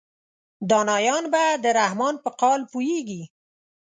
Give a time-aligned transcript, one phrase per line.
[0.69, 3.23] دانایان به د رحمان په قال پوهیږي.